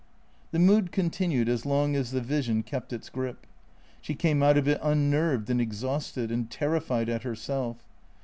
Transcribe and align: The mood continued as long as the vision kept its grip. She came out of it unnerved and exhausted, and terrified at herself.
The 0.51 0.57
mood 0.57 0.91
continued 0.91 1.47
as 1.47 1.63
long 1.63 1.95
as 1.95 2.09
the 2.09 2.21
vision 2.21 2.63
kept 2.63 2.91
its 2.91 3.07
grip. 3.07 3.45
She 4.01 4.15
came 4.15 4.41
out 4.41 4.57
of 4.57 4.67
it 4.67 4.79
unnerved 4.81 5.47
and 5.51 5.61
exhausted, 5.61 6.31
and 6.31 6.49
terrified 6.49 7.07
at 7.07 7.21
herself. 7.21 7.77